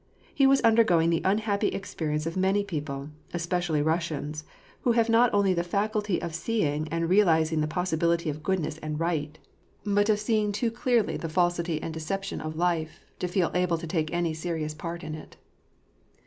[0.33, 4.43] He was luider going the unhappy experience of many ^)eople, especially Rus sians,
[4.81, 8.99] who have not only the faculty of seeing and realizing the possibility of goodness and
[8.99, 9.37] right,
[9.85, 11.17] but of seeing too clearly WAR AND PEACE.
[11.19, 15.03] Sll the falsity and deception of life, to feel able to take any serious part
[15.03, 15.37] in it.